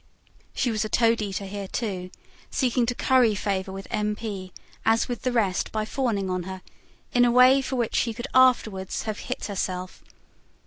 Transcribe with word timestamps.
She 0.55 0.71
was 0.71 0.83
a 0.83 0.89
toadeater 0.89 1.45
here, 1.45 1.67
too, 1.67 2.09
seeking 2.49 2.87
to 2.87 2.95
curry 2.95 3.35
favour 3.35 3.71
with 3.71 3.85
M. 3.91 4.15
P. 4.15 4.51
as 4.83 5.07
with 5.07 5.21
the 5.21 5.31
rest, 5.31 5.71
by 5.71 5.85
fawning 5.85 6.27
on 6.27 6.41
her, 6.49 6.63
in 7.13 7.23
a 7.23 7.29
way 7.29 7.61
for 7.61 7.75
which 7.75 7.97
she 7.97 8.11
could 8.11 8.25
afterwards 8.33 9.03
have 9.03 9.19
hit 9.19 9.45
herself. 9.45 10.01